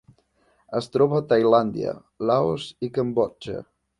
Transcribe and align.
Es 0.79 0.87
troba 0.95 1.19
a 1.19 1.25
Tailàndia, 1.33 1.93
Laos 2.31 2.67
i 2.89 2.93
Cambodja. 2.99 3.63